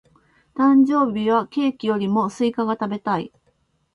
[0.55, 3.31] 誕生日はケーキよりもスイカが食べたい。